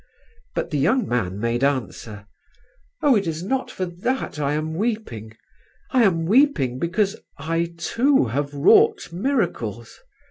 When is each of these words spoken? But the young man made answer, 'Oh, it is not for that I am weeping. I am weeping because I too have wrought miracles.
But 0.55 0.71
the 0.71 0.79
young 0.79 1.07
man 1.07 1.37
made 1.39 1.63
answer, 1.63 2.25
'Oh, 3.03 3.15
it 3.15 3.27
is 3.27 3.43
not 3.43 3.69
for 3.69 3.85
that 3.85 4.39
I 4.39 4.53
am 4.53 4.73
weeping. 4.73 5.33
I 5.91 6.01
am 6.05 6.25
weeping 6.25 6.79
because 6.79 7.15
I 7.37 7.75
too 7.77 8.25
have 8.25 8.51
wrought 8.51 9.13
miracles. 9.13 9.99